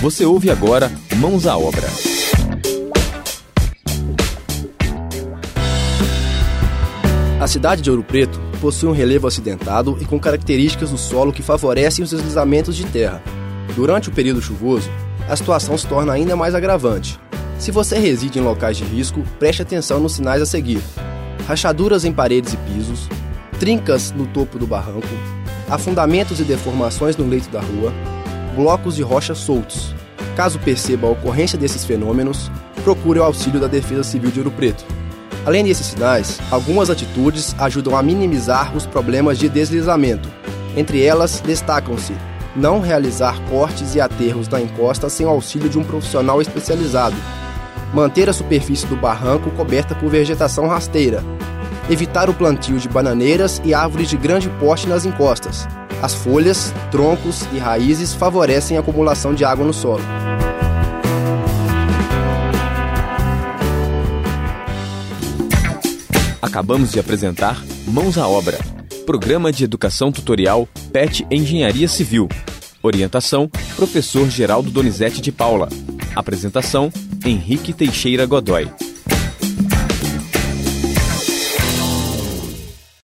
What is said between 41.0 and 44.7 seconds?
elas, destacam-se não realizar cortes e aterros na